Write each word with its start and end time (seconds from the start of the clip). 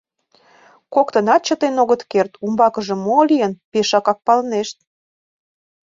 Коктынат 0.93 1.41
чытен 1.47 1.75
огыт 1.83 2.01
керт, 2.11 2.31
умбакыже 2.45 2.95
мо 3.05 3.19
лийын— 3.29 3.53
пешакак 3.71 4.17
палынешт. 4.27 4.77